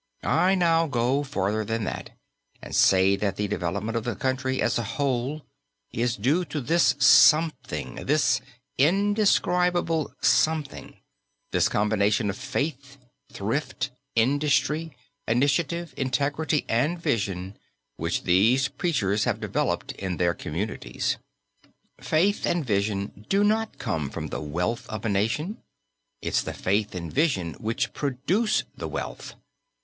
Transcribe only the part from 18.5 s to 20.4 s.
preachers have developed in their